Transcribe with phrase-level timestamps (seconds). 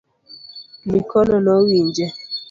[0.91, 2.05] Likono nowinje